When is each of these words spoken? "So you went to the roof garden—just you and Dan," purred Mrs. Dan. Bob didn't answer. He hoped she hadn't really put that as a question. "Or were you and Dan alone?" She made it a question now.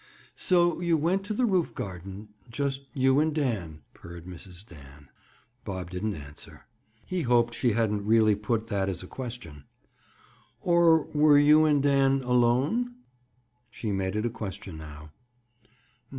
"So 0.33 0.79
you 0.81 0.97
went 0.97 1.23
to 1.25 1.33
the 1.35 1.45
roof 1.45 1.75
garden—just 1.75 2.87
you 2.95 3.19
and 3.19 3.35
Dan," 3.35 3.81
purred 3.93 4.25
Mrs. 4.25 4.65
Dan. 4.65 5.09
Bob 5.63 5.91
didn't 5.91 6.15
answer. 6.15 6.65
He 7.05 7.21
hoped 7.21 7.53
she 7.53 7.73
hadn't 7.73 8.07
really 8.07 8.33
put 8.33 8.65
that 8.65 8.89
as 8.89 9.03
a 9.03 9.07
question. 9.07 9.65
"Or 10.59 11.03
were 11.03 11.37
you 11.37 11.65
and 11.65 11.83
Dan 11.83 12.23
alone?" 12.23 12.95
She 13.69 13.91
made 13.91 14.15
it 14.15 14.25
a 14.25 14.31
question 14.31 14.75
now. 14.79 15.11